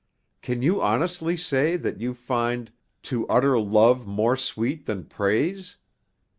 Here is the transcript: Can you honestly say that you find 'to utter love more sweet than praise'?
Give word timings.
Can 0.41 0.63
you 0.63 0.81
honestly 0.81 1.37
say 1.37 1.77
that 1.77 2.01
you 2.01 2.15
find 2.15 2.71
'to 3.03 3.27
utter 3.27 3.59
love 3.59 4.07
more 4.07 4.35
sweet 4.35 4.85
than 4.87 5.05
praise'? 5.05 5.77